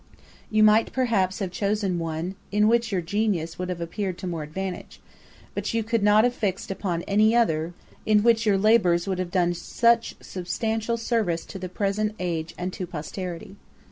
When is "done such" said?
9.29-10.15